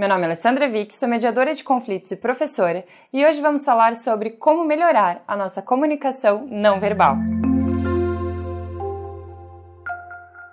Meu 0.00 0.08
nome 0.08 0.22
é 0.22 0.24
Alessandra 0.24 0.66
Vick, 0.66 0.94
sou 0.94 1.06
mediadora 1.06 1.52
de 1.52 1.62
conflitos 1.62 2.10
e 2.10 2.16
professora, 2.16 2.86
e 3.12 3.22
hoje 3.22 3.38
vamos 3.42 3.62
falar 3.62 3.94
sobre 3.94 4.30
como 4.30 4.64
melhorar 4.64 5.22
a 5.28 5.36
nossa 5.36 5.60
comunicação 5.60 6.46
não 6.50 6.80
verbal. 6.80 7.18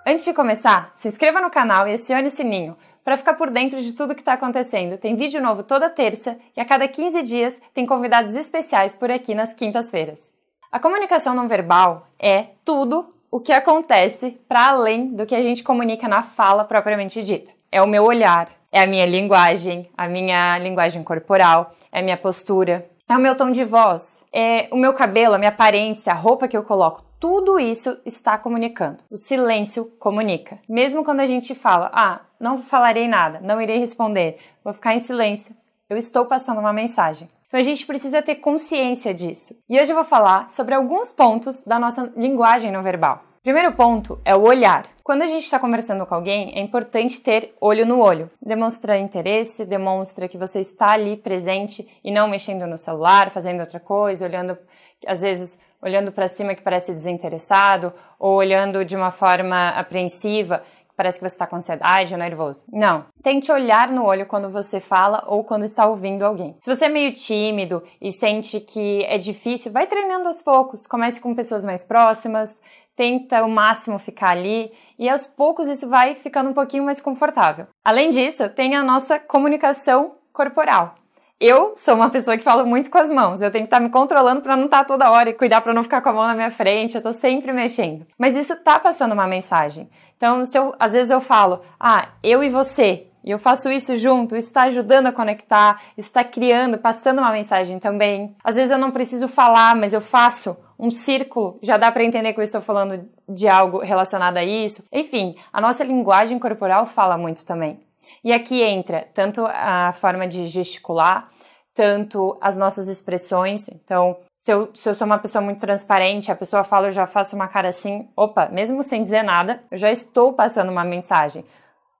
Antes 0.06 0.26
de 0.26 0.34
começar, 0.34 0.90
se 0.92 1.08
inscreva 1.08 1.40
no 1.40 1.48
canal 1.48 1.88
e 1.88 1.94
acione 1.94 2.26
o 2.26 2.30
sininho 2.30 2.76
para 3.02 3.16
ficar 3.16 3.32
por 3.36 3.48
dentro 3.48 3.80
de 3.80 3.94
tudo 3.94 4.14
que 4.14 4.20
está 4.20 4.34
acontecendo. 4.34 4.98
Tem 4.98 5.16
vídeo 5.16 5.40
novo 5.40 5.62
toda 5.62 5.88
terça 5.88 6.36
e 6.54 6.60
a 6.60 6.64
cada 6.66 6.86
15 6.86 7.22
dias 7.22 7.58
tem 7.72 7.86
convidados 7.86 8.36
especiais 8.36 8.94
por 8.94 9.10
aqui 9.10 9.34
nas 9.34 9.54
quintas-feiras. 9.54 10.30
A 10.70 10.78
comunicação 10.78 11.34
não 11.34 11.48
verbal 11.48 12.06
é 12.18 12.48
tudo 12.66 13.14
o 13.30 13.40
que 13.40 13.54
acontece 13.54 14.38
para 14.46 14.68
além 14.68 15.06
do 15.06 15.24
que 15.24 15.34
a 15.34 15.40
gente 15.40 15.62
comunica 15.62 16.06
na 16.06 16.22
fala 16.22 16.64
propriamente 16.64 17.22
dita. 17.22 17.50
É 17.72 17.80
o 17.80 17.86
meu 17.86 18.04
olhar, 18.04 18.57
é 18.72 18.82
a 18.82 18.86
minha 18.86 19.06
linguagem, 19.06 19.90
a 19.96 20.08
minha 20.08 20.58
linguagem 20.58 21.02
corporal, 21.02 21.74
é 21.90 22.00
a 22.00 22.02
minha 22.02 22.16
postura, 22.16 22.88
é 23.08 23.16
o 23.16 23.20
meu 23.20 23.34
tom 23.34 23.50
de 23.50 23.64
voz, 23.64 24.24
é 24.32 24.68
o 24.70 24.76
meu 24.76 24.92
cabelo, 24.92 25.34
a 25.34 25.38
minha 25.38 25.50
aparência, 25.50 26.12
a 26.12 26.16
roupa 26.16 26.46
que 26.46 26.56
eu 26.56 26.62
coloco. 26.62 27.02
Tudo 27.18 27.58
isso 27.58 27.98
está 28.04 28.38
comunicando. 28.38 28.98
O 29.10 29.16
silêncio 29.16 29.86
comunica. 29.98 30.58
Mesmo 30.68 31.02
quando 31.02 31.20
a 31.20 31.26
gente 31.26 31.54
fala, 31.54 31.90
ah, 31.92 32.20
não 32.38 32.58
falarei 32.58 33.08
nada, 33.08 33.40
não 33.40 33.60
irei 33.60 33.78
responder, 33.78 34.38
vou 34.62 34.72
ficar 34.72 34.94
em 34.94 34.98
silêncio, 34.98 35.56
eu 35.88 35.96
estou 35.96 36.26
passando 36.26 36.60
uma 36.60 36.72
mensagem. 36.72 37.28
Então 37.48 37.58
a 37.58 37.62
gente 37.62 37.86
precisa 37.86 38.20
ter 38.20 38.36
consciência 38.36 39.14
disso. 39.14 39.58
E 39.68 39.80
hoje 39.80 39.90
eu 39.90 39.96
vou 39.96 40.04
falar 40.04 40.50
sobre 40.50 40.74
alguns 40.74 41.10
pontos 41.10 41.62
da 41.62 41.78
nossa 41.78 42.12
linguagem 42.14 42.70
não 42.70 42.82
verbal. 42.82 43.22
Primeiro 43.42 43.72
ponto 43.72 44.20
é 44.24 44.34
o 44.34 44.42
olhar. 44.42 44.86
Quando 45.02 45.22
a 45.22 45.26
gente 45.26 45.44
está 45.44 45.58
conversando 45.58 46.04
com 46.04 46.14
alguém, 46.14 46.52
é 46.54 46.60
importante 46.60 47.20
ter 47.20 47.54
olho 47.60 47.86
no 47.86 48.00
olho. 48.00 48.30
Demonstra 48.42 48.98
interesse, 48.98 49.64
demonstra 49.64 50.28
que 50.28 50.36
você 50.36 50.60
está 50.60 50.90
ali 50.92 51.16
presente 51.16 51.86
e 52.04 52.10
não 52.10 52.28
mexendo 52.28 52.66
no 52.66 52.76
celular, 52.76 53.30
fazendo 53.30 53.60
outra 53.60 53.78
coisa, 53.78 54.26
olhando, 54.26 54.58
às 55.06 55.20
vezes, 55.20 55.58
olhando 55.80 56.10
para 56.10 56.26
cima 56.26 56.54
que 56.54 56.62
parece 56.62 56.92
desinteressado, 56.92 57.92
ou 58.18 58.34
olhando 58.34 58.84
de 58.84 58.96
uma 58.96 59.10
forma 59.10 59.68
apreensiva 59.70 60.62
parece 60.98 61.20
que 61.20 61.28
você 61.28 61.36
está 61.36 61.46
com 61.46 61.54
ansiedade 61.54 62.12
ou 62.12 62.18
nervoso. 62.18 62.64
Não. 62.72 63.06
Tente 63.22 63.52
olhar 63.52 63.88
no 63.88 64.04
olho 64.04 64.26
quando 64.26 64.50
você 64.50 64.80
fala 64.80 65.22
ou 65.28 65.44
quando 65.44 65.64
está 65.64 65.86
ouvindo 65.86 66.24
alguém. 66.24 66.56
Se 66.60 66.74
você 66.74 66.86
é 66.86 66.88
meio 66.88 67.12
tímido 67.12 67.84
e 68.02 68.10
sente 68.10 68.58
que 68.58 69.04
é 69.04 69.16
difícil, 69.16 69.70
vai 69.70 69.86
treinando 69.86 70.26
aos 70.26 70.42
poucos. 70.42 70.88
Comece 70.88 71.20
com 71.20 71.36
pessoas 71.36 71.64
mais 71.64 71.84
próximas, 71.84 72.60
tenta 72.96 73.44
o 73.44 73.48
máximo 73.48 73.96
ficar 73.96 74.30
ali 74.30 74.72
e 74.98 75.08
aos 75.08 75.24
poucos 75.24 75.68
isso 75.68 75.88
vai 75.88 76.16
ficando 76.16 76.50
um 76.50 76.54
pouquinho 76.54 76.82
mais 76.82 77.00
confortável. 77.00 77.68
Além 77.84 78.10
disso, 78.10 78.48
tem 78.48 78.74
a 78.74 78.82
nossa 78.82 79.20
comunicação 79.20 80.16
corporal. 80.32 80.97
Eu 81.40 81.74
sou 81.76 81.94
uma 81.94 82.10
pessoa 82.10 82.36
que 82.36 82.42
fala 82.42 82.64
muito 82.64 82.90
com 82.90 82.98
as 82.98 83.10
mãos. 83.10 83.40
Eu 83.40 83.50
tenho 83.52 83.62
que 83.62 83.68
estar 83.68 83.78
me 83.78 83.90
controlando 83.90 84.40
para 84.40 84.56
não 84.56 84.64
estar 84.64 84.84
toda 84.84 85.08
hora 85.08 85.30
e 85.30 85.32
cuidar 85.32 85.60
para 85.60 85.72
não 85.72 85.84
ficar 85.84 86.00
com 86.00 86.08
a 86.08 86.12
mão 86.12 86.26
na 86.26 86.34
minha 86.34 86.50
frente. 86.50 86.96
Eu 86.96 87.02
tô 87.02 87.12
sempre 87.12 87.52
mexendo. 87.52 88.04
Mas 88.18 88.34
isso 88.34 88.56
tá 88.64 88.76
passando 88.80 89.12
uma 89.12 89.26
mensagem. 89.26 89.88
Então, 90.16 90.44
se 90.44 90.58
eu, 90.58 90.74
às 90.80 90.94
vezes 90.94 91.12
eu 91.12 91.20
falo, 91.20 91.60
ah, 91.78 92.08
eu 92.24 92.42
e 92.42 92.48
você, 92.48 93.06
e 93.22 93.30
eu 93.30 93.38
faço 93.38 93.70
isso 93.70 93.96
junto, 93.96 94.34
isso 94.34 94.48
está 94.48 94.62
ajudando 94.62 95.06
a 95.06 95.12
conectar, 95.12 95.80
está 95.96 96.24
criando, 96.24 96.76
passando 96.76 97.20
uma 97.20 97.30
mensagem 97.30 97.78
também. 97.78 98.34
Às 98.42 98.56
vezes 98.56 98.72
eu 98.72 98.78
não 98.78 98.90
preciso 98.90 99.28
falar, 99.28 99.76
mas 99.76 99.94
eu 99.94 100.00
faço 100.00 100.56
um 100.76 100.90
círculo, 100.90 101.56
já 101.62 101.76
dá 101.76 101.92
para 101.92 102.02
entender 102.02 102.32
que 102.32 102.40
eu 102.40 102.44
estou 102.44 102.60
falando 102.60 103.08
de 103.28 103.46
algo 103.46 103.78
relacionado 103.78 104.38
a 104.38 104.44
isso. 104.44 104.84
Enfim, 104.92 105.36
a 105.52 105.60
nossa 105.60 105.84
linguagem 105.84 106.36
corporal 106.38 106.84
fala 106.84 107.16
muito 107.16 107.46
também. 107.46 107.78
E 108.24 108.32
aqui 108.32 108.62
entra 108.62 109.08
tanto 109.14 109.46
a 109.46 109.92
forma 109.92 110.26
de 110.26 110.46
gesticular, 110.46 111.30
tanto 111.74 112.36
as 112.40 112.56
nossas 112.56 112.88
expressões. 112.88 113.68
Então, 113.68 114.16
se 114.32 114.50
eu, 114.50 114.70
se 114.74 114.88
eu 114.88 114.94
sou 114.94 115.06
uma 115.06 115.18
pessoa 115.18 115.40
muito 115.40 115.60
transparente, 115.60 116.32
a 116.32 116.36
pessoa 116.36 116.64
fala, 116.64 116.88
eu 116.88 116.92
já 116.92 117.06
faço 117.06 117.36
uma 117.36 117.46
cara 117.46 117.68
assim, 117.68 118.08
opa, 118.16 118.48
mesmo 118.48 118.82
sem 118.82 119.02
dizer 119.02 119.22
nada, 119.22 119.62
eu 119.70 119.78
já 119.78 119.90
estou 119.90 120.32
passando 120.32 120.72
uma 120.72 120.82
mensagem. 120.82 121.44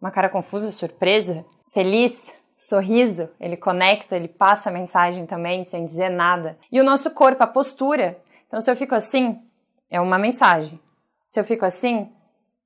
Uma 0.00 0.10
cara 0.10 0.28
confusa, 0.28 0.72
surpresa, 0.72 1.44
feliz, 1.72 2.34
sorriso, 2.56 3.28
ele 3.38 3.56
conecta, 3.56 4.16
ele 4.16 4.27
passa 4.27 4.69
a 4.69 4.72
mensagem 4.72 5.27
também 5.27 5.62
sem 5.62 5.87
dizer 5.87 6.09
nada. 6.09 6.59
E 6.72 6.81
o 6.81 6.84
nosso 6.84 7.12
corpo, 7.12 7.43
a 7.44 7.47
postura. 7.47 8.19
Então, 8.49 8.61
se 8.61 8.69
eu 8.69 8.75
fico 8.75 8.97
assim, 8.97 9.41
é 9.88 10.00
uma 10.00 10.19
mensagem. 10.19 10.81
Se 11.25 11.38
eu 11.38 11.44
fico 11.44 11.65
assim, 11.65 12.11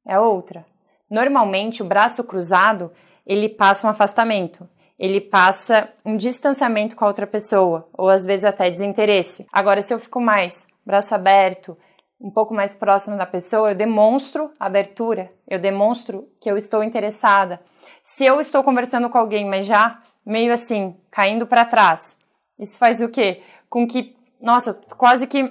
é 0.07 0.19
outra. 0.19 0.65
Normalmente, 1.11 1.83
o 1.83 1.87
braço 1.87 2.25
cruzado, 2.25 2.91
ele 3.27 3.49
passa 3.49 3.87
um 3.87 3.91
afastamento 3.91 4.69
ele 5.03 5.21
passa 5.21 5.93
um 6.05 6.17
distanciamento 6.17 6.95
com 6.95 7.05
a 7.05 7.09
outra 7.09 7.27
pessoa, 7.27 7.89
ou 7.93 8.09
às 8.09 8.25
vezes 8.25 8.45
até 8.45 8.71
desinteresse. 8.71 9.45
Agora, 9.53 9.83
se 9.83 9.93
eu 9.93 9.99
fico 9.99 10.21
mais 10.21 10.65
braço 10.87 11.13
aberto, 11.13 11.77
um 12.21 12.31
pouco 12.31 12.55
mais 12.55 12.77
próximo 12.77 13.17
da 13.17 13.27
pessoa, 13.27 13.71
eu 13.71 13.75
demonstro 13.75 14.53
abertura, 14.61 15.29
eu 15.49 15.59
demonstro 15.59 16.29
que 16.41 16.49
eu 16.49 16.57
estou 16.57 16.85
interessada. 16.85 17.61
Se 18.01 18.25
eu 18.25 18.41
estou 18.41 18.63
conversando 18.63 19.11
com 19.11 19.19
alguém, 19.19 19.45
mas 19.45 19.67
já 19.67 20.01
meio 20.25 20.53
assim, 20.53 20.97
caindo 21.11 21.49
para 21.49 21.65
trás, 21.65 22.17
isso 22.57 22.79
faz 22.79 23.03
o 23.03 23.09
quê? 23.09 23.43
Com 23.69 23.89
que, 23.89 24.15
nossa, 24.41 24.81
quase 24.97 25.27
que 25.27 25.51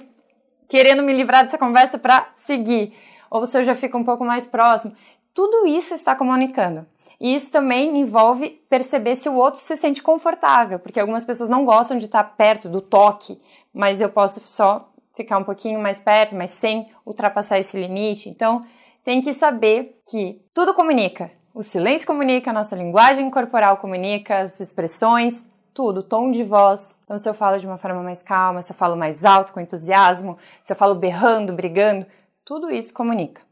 querendo 0.66 1.02
me 1.02 1.12
livrar 1.12 1.44
dessa 1.44 1.58
conversa 1.58 1.98
para 1.98 2.30
seguir. 2.36 2.96
Ou 3.30 3.44
se 3.44 3.58
eu 3.58 3.64
já 3.64 3.74
fico 3.74 3.98
um 3.98 4.04
pouco 4.04 4.24
mais 4.24 4.46
próximo. 4.46 4.96
Tudo 5.34 5.66
isso 5.66 5.92
está 5.92 6.16
comunicando. 6.16 6.86
E 7.22 7.36
isso 7.36 7.52
também 7.52 8.00
envolve 8.00 8.50
perceber 8.68 9.14
se 9.14 9.28
o 9.28 9.36
outro 9.36 9.60
se 9.60 9.76
sente 9.76 10.02
confortável, 10.02 10.80
porque 10.80 10.98
algumas 10.98 11.24
pessoas 11.24 11.48
não 11.48 11.64
gostam 11.64 11.96
de 11.96 12.06
estar 12.06 12.24
perto 12.24 12.68
do 12.68 12.80
toque, 12.80 13.40
mas 13.72 14.00
eu 14.00 14.08
posso 14.08 14.40
só 14.40 14.92
ficar 15.14 15.38
um 15.38 15.44
pouquinho 15.44 15.80
mais 15.80 16.00
perto, 16.00 16.34
mas 16.34 16.50
sem 16.50 16.90
ultrapassar 17.06 17.60
esse 17.60 17.78
limite. 17.78 18.28
Então, 18.28 18.66
tem 19.04 19.20
que 19.20 19.32
saber 19.32 20.02
que 20.04 20.42
tudo 20.52 20.74
comunica. 20.74 21.30
O 21.54 21.62
silêncio 21.62 22.08
comunica, 22.08 22.50
a 22.50 22.52
nossa 22.52 22.74
linguagem 22.74 23.30
corporal 23.30 23.76
comunica, 23.76 24.40
as 24.40 24.58
expressões, 24.58 25.46
tudo, 25.72 26.02
tom 26.02 26.28
de 26.28 26.42
voz. 26.42 26.98
Então, 27.04 27.16
se 27.16 27.28
eu 27.28 27.34
falo 27.34 27.56
de 27.56 27.66
uma 27.68 27.78
forma 27.78 28.02
mais 28.02 28.20
calma, 28.20 28.62
se 28.62 28.72
eu 28.72 28.76
falo 28.76 28.96
mais 28.96 29.24
alto, 29.24 29.52
com 29.52 29.60
entusiasmo, 29.60 30.36
se 30.60 30.72
eu 30.72 30.76
falo 30.76 30.96
berrando, 30.96 31.52
brigando, 31.52 32.04
tudo 32.44 32.68
isso 32.68 32.92
comunica. 32.92 33.42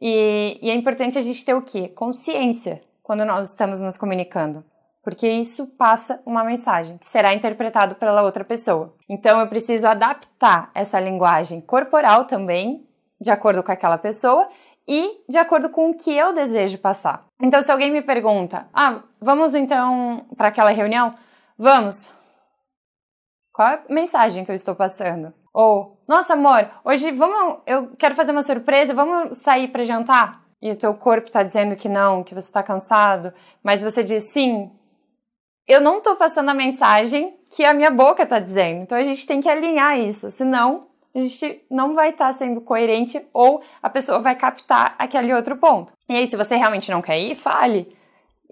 E, 0.00 0.58
e 0.60 0.70
é 0.70 0.74
importante 0.74 1.18
a 1.18 1.22
gente 1.22 1.44
ter 1.44 1.54
o 1.54 1.62
quê? 1.62 1.88
Consciência 1.88 2.82
quando 3.02 3.24
nós 3.24 3.50
estamos 3.50 3.80
nos 3.80 3.96
comunicando 3.96 4.64
porque 5.04 5.28
isso 5.28 5.66
passa 5.76 6.20
uma 6.24 6.42
mensagem 6.42 6.96
que 6.96 7.06
será 7.06 7.34
interpretado 7.34 7.94
pela 7.96 8.22
outra 8.22 8.42
pessoa. 8.42 8.96
Então 9.06 9.38
eu 9.38 9.46
preciso 9.46 9.86
adaptar 9.86 10.70
essa 10.74 10.98
linguagem 10.98 11.60
corporal 11.60 12.24
também, 12.24 12.88
de 13.20 13.30
acordo 13.30 13.62
com 13.62 13.70
aquela 13.70 13.98
pessoa 13.98 14.48
e 14.88 15.22
de 15.28 15.36
acordo 15.36 15.68
com 15.68 15.90
o 15.90 15.96
que 15.96 16.10
eu 16.10 16.32
desejo 16.32 16.78
passar. 16.78 17.26
Então 17.40 17.60
se 17.60 17.70
alguém 17.70 17.92
me 17.92 18.00
pergunta: 18.00 18.66
"Ah, 18.72 19.02
vamos 19.20 19.54
então 19.54 20.26
para 20.36 20.48
aquela 20.48 20.70
reunião?" 20.70 21.14
Vamos. 21.56 22.10
Qual 23.52 23.68
é 23.68 23.74
a 23.74 23.92
mensagem 23.92 24.44
que 24.44 24.50
eu 24.50 24.54
estou 24.54 24.74
passando? 24.74 25.32
Ou, 25.52 25.93
nossa 26.06 26.34
amor, 26.34 26.68
hoje 26.84 27.10
vamos, 27.12 27.60
eu 27.66 27.92
quero 27.98 28.14
fazer 28.14 28.32
uma 28.32 28.42
surpresa, 28.42 28.92
vamos 28.92 29.38
sair 29.38 29.68
para 29.68 29.84
jantar? 29.84 30.44
E 30.60 30.70
o 30.70 30.76
teu 30.76 30.92
corpo 30.94 31.28
está 31.28 31.42
dizendo 31.42 31.76
que 31.76 31.88
não, 31.88 32.22
que 32.22 32.34
você 32.34 32.46
está 32.46 32.62
cansado, 32.62 33.32
mas 33.62 33.82
você 33.82 34.04
diz 34.04 34.24
sim. 34.24 34.70
Eu 35.66 35.80
não 35.80 35.98
estou 35.98 36.14
passando 36.16 36.50
a 36.50 36.54
mensagem 36.54 37.34
que 37.50 37.64
a 37.64 37.72
minha 37.72 37.90
boca 37.90 38.22
está 38.22 38.38
dizendo. 38.38 38.82
Então 38.82 38.98
a 38.98 39.02
gente 39.02 39.26
tem 39.26 39.40
que 39.40 39.48
alinhar 39.48 39.98
isso, 39.98 40.30
senão 40.30 40.88
a 41.14 41.20
gente 41.20 41.64
não 41.70 41.94
vai 41.94 42.10
estar 42.10 42.26
tá 42.26 42.32
sendo 42.32 42.60
coerente 42.60 43.24
ou 43.32 43.62
a 43.82 43.88
pessoa 43.88 44.18
vai 44.18 44.34
captar 44.34 44.94
aquele 44.98 45.32
outro 45.32 45.56
ponto. 45.56 45.92
E 46.08 46.16
aí, 46.16 46.26
se 46.26 46.36
você 46.36 46.56
realmente 46.56 46.90
não 46.90 47.00
quer 47.00 47.18
ir, 47.18 47.34
fale. 47.34 47.96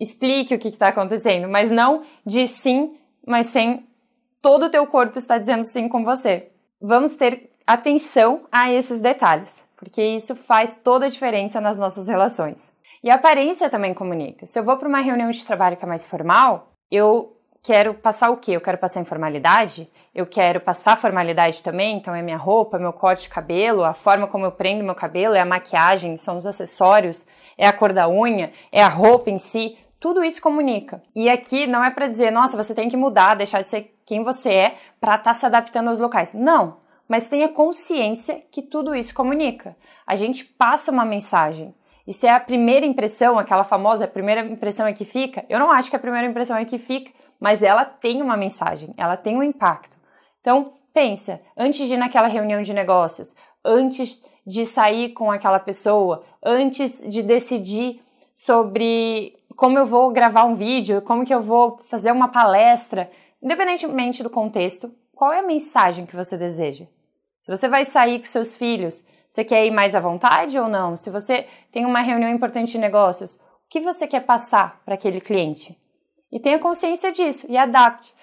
Explique 0.00 0.54
o 0.54 0.58
que 0.58 0.68
está 0.68 0.88
acontecendo, 0.88 1.48
mas 1.48 1.70
não 1.70 2.02
de 2.24 2.46
sim, 2.46 2.96
mas 3.26 3.46
sem 3.46 3.86
todo 4.40 4.66
o 4.66 4.70
teu 4.70 4.86
corpo 4.86 5.18
estar 5.18 5.38
dizendo 5.38 5.64
sim 5.64 5.88
com 5.88 6.02
você 6.02 6.51
vamos 6.82 7.16
ter 7.16 7.50
atenção 7.66 8.42
a 8.50 8.72
esses 8.72 9.00
detalhes, 9.00 9.64
porque 9.76 10.02
isso 10.02 10.34
faz 10.34 10.78
toda 10.82 11.06
a 11.06 11.08
diferença 11.08 11.60
nas 11.60 11.78
nossas 11.78 12.08
relações. 12.08 12.72
E 13.02 13.10
a 13.10 13.14
aparência 13.14 13.70
também 13.70 13.94
comunica. 13.94 14.46
Se 14.46 14.58
eu 14.58 14.64
vou 14.64 14.76
para 14.76 14.88
uma 14.88 15.00
reunião 15.00 15.30
de 15.30 15.44
trabalho 15.44 15.76
que 15.76 15.84
é 15.84 15.88
mais 15.88 16.04
formal, 16.04 16.72
eu 16.90 17.36
quero 17.62 17.94
passar 17.94 18.30
o 18.30 18.36
quê? 18.36 18.52
Eu 18.52 18.60
quero 18.60 18.78
passar 18.78 19.00
informalidade? 19.00 19.90
Eu 20.14 20.26
quero 20.26 20.60
passar 20.60 20.96
formalidade 20.96 21.62
também, 21.62 21.96
então 21.96 22.14
é 22.14 22.22
minha 22.22 22.36
roupa, 22.36 22.78
meu 22.78 22.92
corte 22.92 23.22
de 23.22 23.28
cabelo, 23.28 23.84
a 23.84 23.94
forma 23.94 24.26
como 24.26 24.44
eu 24.44 24.52
prendo 24.52 24.84
meu 24.84 24.94
cabelo, 24.94 25.34
é 25.34 25.40
a 25.40 25.46
maquiagem, 25.46 26.16
são 26.16 26.36
os 26.36 26.46
acessórios, 26.46 27.24
é 27.56 27.66
a 27.66 27.72
cor 27.72 27.92
da 27.92 28.08
unha, 28.08 28.52
é 28.70 28.82
a 28.82 28.88
roupa 28.88 29.30
em 29.30 29.38
si. 29.38 29.78
Tudo 29.98 30.24
isso 30.24 30.42
comunica. 30.42 31.00
E 31.14 31.30
aqui 31.30 31.66
não 31.66 31.82
é 31.82 31.90
para 31.90 32.08
dizer, 32.08 32.32
nossa, 32.32 32.56
você 32.56 32.74
tem 32.74 32.88
que 32.88 32.96
mudar, 32.96 33.36
deixar 33.36 33.62
de 33.62 33.68
ser 33.68 33.94
quem 34.04 34.22
você 34.22 34.52
é 34.52 34.74
para 35.00 35.16
estar 35.16 35.30
tá 35.30 35.34
se 35.34 35.46
adaptando 35.46 35.88
aos 35.88 36.00
locais. 36.00 36.32
Não, 36.34 36.78
mas 37.08 37.28
tenha 37.28 37.48
consciência 37.48 38.42
que 38.50 38.62
tudo 38.62 38.94
isso 38.94 39.14
comunica. 39.14 39.76
A 40.06 40.16
gente 40.16 40.44
passa 40.44 40.90
uma 40.90 41.04
mensagem. 41.04 41.74
E 42.06 42.12
se 42.12 42.26
é 42.26 42.30
a 42.30 42.40
primeira 42.40 42.84
impressão, 42.84 43.38
aquela 43.38 43.64
famosa 43.64 44.08
primeira 44.08 44.40
impressão 44.40 44.86
é 44.86 44.92
que 44.92 45.04
fica, 45.04 45.44
eu 45.48 45.58
não 45.58 45.70
acho 45.70 45.88
que 45.88 45.96
a 45.96 46.00
primeira 46.00 46.26
impressão 46.26 46.56
é 46.56 46.64
que 46.64 46.78
fica, 46.78 47.12
mas 47.38 47.62
ela 47.62 47.84
tem 47.84 48.20
uma 48.22 48.36
mensagem, 48.36 48.92
ela 48.96 49.16
tem 49.16 49.36
um 49.36 49.42
impacto. 49.42 49.96
Então, 50.40 50.74
pensa, 50.92 51.40
antes 51.56 51.86
de 51.86 51.94
ir 51.94 51.96
naquela 51.96 52.26
reunião 52.28 52.62
de 52.62 52.72
negócios, 52.72 53.34
antes 53.64 54.22
de 54.46 54.64
sair 54.64 55.10
com 55.10 55.30
aquela 55.30 55.60
pessoa, 55.60 56.24
antes 56.44 57.02
de 57.08 57.22
decidir 57.22 58.00
sobre 58.34 59.36
como 59.56 59.78
eu 59.78 59.86
vou 59.86 60.10
gravar 60.10 60.44
um 60.44 60.54
vídeo, 60.54 61.02
como 61.02 61.24
que 61.24 61.34
eu 61.34 61.40
vou 61.40 61.78
fazer 61.88 62.10
uma 62.10 62.28
palestra, 62.28 63.10
independentemente 63.42 64.22
do 64.22 64.30
contexto, 64.30 64.92
qual 65.14 65.32
é 65.32 65.40
a 65.40 65.46
mensagem 65.46 66.06
que 66.06 66.16
você 66.16 66.36
deseja? 66.36 66.86
Se 67.40 67.54
você 67.54 67.68
vai 67.68 67.84
sair 67.84 68.18
com 68.18 68.24
seus 68.24 68.54
filhos, 68.54 69.04
você 69.28 69.44
quer 69.44 69.66
ir 69.66 69.70
mais 69.70 69.94
à 69.94 70.00
vontade 70.00 70.58
ou 70.58 70.68
não? 70.68 70.96
Se 70.96 71.10
você 71.10 71.46
tem 71.72 71.84
uma 71.84 72.00
reunião 72.00 72.30
importante 72.30 72.72
de 72.72 72.78
negócios, 72.78 73.34
o 73.34 73.68
que 73.68 73.80
você 73.80 74.06
quer 74.06 74.20
passar 74.20 74.80
para 74.84 74.94
aquele 74.94 75.20
cliente? 75.20 75.76
E 76.30 76.38
tenha 76.38 76.58
consciência 76.58 77.10
disso 77.10 77.46
e 77.48 77.56
adapte 77.56 78.14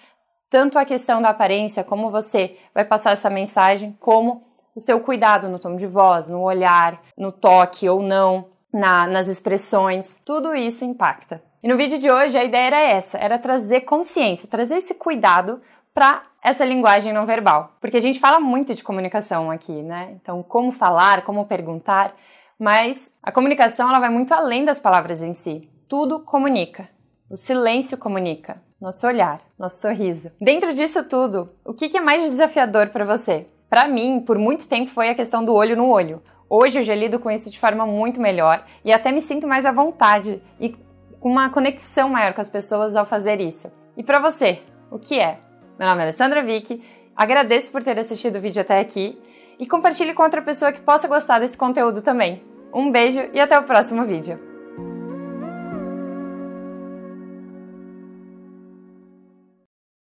tanto 0.50 0.80
a 0.80 0.86
questão 0.86 1.22
da 1.22 1.30
aparência, 1.30 1.84
como 1.84 2.10
você 2.10 2.58
vai 2.74 2.84
passar 2.84 3.12
essa 3.12 3.30
mensagem, 3.30 3.96
como 4.00 4.44
o 4.76 4.80
seu 4.80 5.00
cuidado 5.00 5.48
no 5.48 5.60
tom 5.60 5.76
de 5.76 5.86
voz, 5.86 6.28
no 6.28 6.42
olhar, 6.42 7.02
no 7.18 7.32
toque 7.32 7.88
ou 7.88 8.02
não, 8.02 8.50
na, 8.74 9.06
nas 9.06 9.28
expressões. 9.28 10.20
Tudo 10.26 10.56
isso 10.56 10.84
impacta. 10.86 11.44
E 11.62 11.68
no 11.68 11.76
vídeo 11.76 12.00
de 12.00 12.10
hoje 12.10 12.38
a 12.38 12.44
ideia 12.44 12.68
era 12.68 12.82
essa, 12.82 13.18
era 13.18 13.38
trazer 13.38 13.82
consciência, 13.82 14.48
trazer 14.48 14.78
esse 14.78 14.96
cuidado 14.96 15.62
para 15.94 16.24
essa 16.42 16.64
linguagem 16.64 17.12
não 17.12 17.26
verbal. 17.26 17.76
Porque 17.82 17.98
a 17.98 18.02
gente 18.02 18.20
fala 18.20 18.40
muito 18.40 18.74
de 18.74 18.84
comunicação 18.84 19.52
aqui, 19.52 19.84
né? 19.84 20.16
Então, 20.22 20.42
como 20.42 20.72
falar, 20.72 21.24
como 21.24 21.46
perguntar, 21.46 22.16
mas 22.58 23.14
a 23.22 23.32
comunicação 23.32 23.90
ela 23.90 24.00
vai 24.00 24.10
muito 24.10 24.34
além 24.34 24.64
das 24.64 24.80
palavras 24.80 25.22
em 25.22 25.34
si. 25.34 25.70
Tudo 25.90 26.20
comunica. 26.20 26.88
O 27.30 27.36
silêncio 27.36 27.98
comunica. 27.98 28.62
Nosso 28.80 29.06
olhar, 29.06 29.42
nosso 29.58 29.82
sorriso. 29.82 30.32
Dentro 30.40 30.74
disso 30.74 31.04
tudo, 31.04 31.52
o 31.66 31.74
que 31.74 31.98
é 31.98 32.02
mais 32.02 32.24
desafiador 32.24 32.88
para 32.88 33.04
você? 33.04 33.48
Para 33.70 33.86
mim, 33.86 34.22
por 34.22 34.38
muito 34.38 34.70
tempo 34.70 34.90
foi 34.90 35.10
a 35.10 35.16
questão 35.16 35.44
do 35.44 35.54
olho 35.54 35.76
no 35.76 35.90
olho. 35.90 36.24
Hoje 36.50 36.80
eu 36.80 36.84
já 36.84 36.96
lido 36.96 37.20
com 37.20 37.30
isso 37.30 37.52
de 37.52 37.60
forma 37.60 37.86
muito 37.86 38.20
melhor 38.20 38.66
e 38.84 38.92
até 38.92 39.12
me 39.12 39.22
sinto 39.22 39.48
mais 39.48 39.66
à 39.66 39.72
vontade 39.72 40.42
e 40.60 40.76
com 41.20 41.30
uma 41.30 41.50
conexão 41.50 42.10
maior 42.10 42.34
com 42.34 42.42
as 42.42 42.50
pessoas 42.50 42.96
ao 42.96 43.06
fazer 43.06 43.40
isso. 43.42 43.72
E 43.98 44.04
para 44.04 44.20
você, 44.20 44.62
o 44.90 44.98
que 44.98 45.20
é? 45.20 45.38
Meu 45.78 45.88
nome 45.88 46.02
é 46.02 46.04
Alessandra 46.04 46.44
Vick, 46.44 46.82
agradeço 47.16 47.72
por 47.72 47.84
ter 47.84 47.98
assistido 48.00 48.38
o 48.38 48.42
vídeo 48.42 48.62
até 48.62 48.80
aqui 48.80 49.20
e 49.60 49.68
compartilhe 49.68 50.14
com 50.14 50.24
outra 50.24 50.42
pessoa 50.42 50.72
que 50.72 50.82
possa 50.82 51.08
gostar 51.08 51.40
desse 51.40 51.58
conteúdo 51.58 52.02
também. 52.02 52.42
Um 52.74 52.92
beijo 52.92 53.22
e 53.34 53.40
até 53.40 53.58
o 53.60 53.64
próximo 53.64 54.06
vídeo. 54.06 54.49